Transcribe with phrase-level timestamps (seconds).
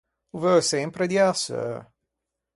[0.35, 1.73] O veu sempre dî a seu.